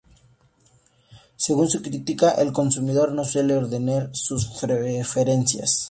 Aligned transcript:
Según 1.35 1.69
su 1.69 1.83
critica, 1.83 2.31
el 2.31 2.51
consumidor 2.53 3.11
no 3.11 3.23
suele 3.23 3.55
ordenar 3.55 4.09
sus 4.15 4.47
preferencias. 4.47 5.79